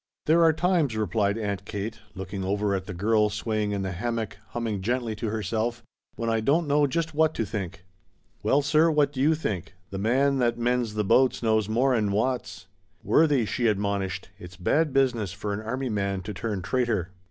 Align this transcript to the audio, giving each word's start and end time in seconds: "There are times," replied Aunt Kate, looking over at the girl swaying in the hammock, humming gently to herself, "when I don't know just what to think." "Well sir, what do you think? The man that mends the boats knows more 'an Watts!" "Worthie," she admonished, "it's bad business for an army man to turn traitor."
"There 0.25 0.41
are 0.43 0.51
times," 0.51 0.95
replied 0.97 1.37
Aunt 1.37 1.63
Kate, 1.63 1.99
looking 2.15 2.43
over 2.43 2.73
at 2.73 2.87
the 2.87 2.93
girl 2.95 3.29
swaying 3.29 3.69
in 3.71 3.83
the 3.83 3.91
hammock, 3.91 4.39
humming 4.47 4.81
gently 4.81 5.15
to 5.17 5.29
herself, 5.29 5.83
"when 6.15 6.27
I 6.27 6.39
don't 6.39 6.67
know 6.67 6.87
just 6.87 7.13
what 7.13 7.35
to 7.35 7.45
think." 7.45 7.85
"Well 8.41 8.63
sir, 8.63 8.89
what 8.89 9.13
do 9.13 9.21
you 9.21 9.35
think? 9.35 9.75
The 9.91 9.99
man 9.99 10.39
that 10.39 10.57
mends 10.57 10.95
the 10.95 11.03
boats 11.03 11.43
knows 11.43 11.69
more 11.69 11.93
'an 11.93 12.11
Watts!" 12.11 12.65
"Worthie," 13.03 13.45
she 13.45 13.67
admonished, 13.67 14.31
"it's 14.39 14.57
bad 14.57 14.91
business 14.91 15.33
for 15.33 15.53
an 15.53 15.61
army 15.61 15.87
man 15.89 16.23
to 16.23 16.33
turn 16.33 16.63
traitor." 16.63 17.11